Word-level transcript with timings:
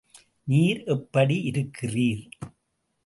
நீர் 0.47 0.83
எப்படி 0.83 1.37
இருக்கிறீர்? 1.51 2.25